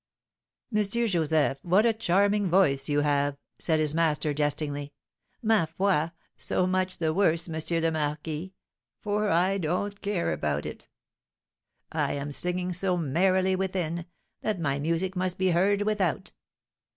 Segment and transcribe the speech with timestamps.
[0.75, 0.83] "M.
[0.83, 4.93] Joseph, what a charming voice you have!" said his master, jestingly.
[5.43, 6.09] "Ma foi!
[6.35, 7.61] so much the worse, M.
[7.83, 8.51] le Marquis,
[8.99, 10.87] for I don't care about it.
[11.91, 14.07] I am singing so merrily within,
[14.41, 16.31] that my music must be heard without."